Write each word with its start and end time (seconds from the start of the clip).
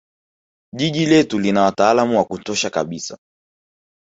jiji 0.75 1.05
letu 1.05 1.39
lina 1.39 1.61
wataalam 1.63 2.15
wa 2.15 2.25
kutosha 2.25 2.69
kabisa 2.69 3.17